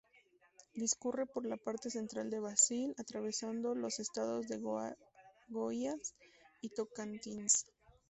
[0.73, 4.57] Discurre por la parte central de Brasil, atravesando los estados de
[5.47, 6.15] Goiás
[6.59, 7.67] y Tocantins.